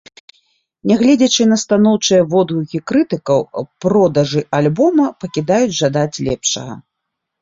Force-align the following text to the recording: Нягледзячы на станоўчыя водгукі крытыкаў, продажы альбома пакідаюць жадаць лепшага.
Нягледзячы 0.91 1.43
на 1.51 1.57
станоўчыя 1.63 2.21
водгукі 2.31 2.79
крытыкаў, 2.91 3.39
продажы 3.85 4.41
альбома 4.61 5.05
пакідаюць 5.25 5.77
жадаць 5.81 6.21
лепшага. 6.31 6.73